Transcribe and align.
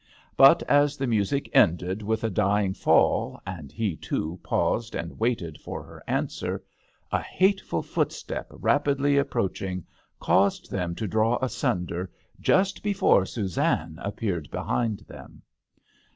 But 0.35 0.63
as 0.63 0.97
the 0.97 1.05
music 1.05 1.47
ended 1.53 2.01
with 2.01 2.23
a 2.23 2.29
dying 2.31 2.73
fall, 2.73 3.39
and 3.45 3.71
he, 3.71 3.95
too, 3.95 4.39
paused 4.41 4.95
and 4.95 5.19
waited 5.19 5.59
for 5.61 5.83
her 5.83 6.01
answer, 6.07 6.63
a 7.11 7.21
hateful 7.21 7.83
footstep 7.83 8.47
rapidly 8.49 9.19
ap 9.19 9.27
proaching 9.29 9.83
caused 10.19 10.71
them 10.71 10.95
to 10.95 11.05
draw 11.07 11.37
asunder 11.39 12.09
just 12.39 12.81
before 12.81 13.27
Suzanne 13.27 13.99
ap 14.03 14.15
peared 14.17 14.49
behind 14.49 15.01
them. 15.01 15.43